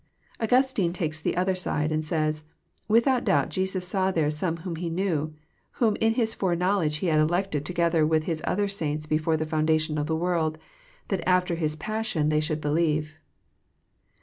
[0.39, 4.89] Augustine takes the other side, and says:<' Without doubt Jesus saw there some whom He
[4.89, 5.35] knew,
[5.73, 9.45] whom in His foreknowl edge He had elected together with His other saints before the
[9.45, 10.57] foundation of the world,
[11.09, 13.19] that after His passion they should believe."